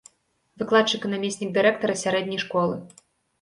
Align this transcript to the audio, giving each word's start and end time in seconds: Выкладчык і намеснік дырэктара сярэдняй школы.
Выкладчык 0.61 1.05
і 1.09 1.11
намеснік 1.13 1.51
дырэктара 1.59 1.93
сярэдняй 2.03 2.41
школы. 2.47 2.75